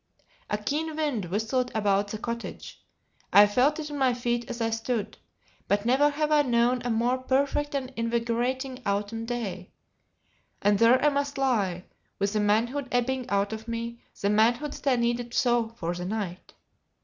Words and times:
A 0.49 0.57
keen 0.57 0.95
wind 0.95 1.25
whistled 1.25 1.71
about 1.75 2.07
the 2.07 2.17
cottage; 2.17 2.83
I 3.31 3.45
felt 3.45 3.77
it 3.77 3.91
on 3.91 3.99
my 3.99 4.15
feet 4.15 4.49
as 4.49 4.59
I 4.59 4.71
stood; 4.71 5.19
but 5.67 5.85
never 5.85 6.09
have 6.09 6.31
I 6.31 6.41
known 6.41 6.81
a 6.81 6.89
more 6.89 7.19
perfect 7.19 7.75
and 7.75 7.93
invigorating 7.95 8.81
autumn 8.83 9.25
day. 9.27 9.69
And 10.59 10.79
there 10.79 10.99
I 11.05 11.09
must 11.09 11.37
lie, 11.37 11.85
with 12.17 12.33
the 12.33 12.39
manhood 12.39 12.87
ebbing 12.91 13.29
Out 13.29 13.53
of 13.53 13.67
me, 13.67 14.01
the 14.19 14.31
manhood 14.31 14.73
that 14.73 14.91
I 14.93 14.95
needed 14.95 15.35
so 15.35 15.69
for 15.77 15.93
the 15.93 16.05
night! 16.05 16.55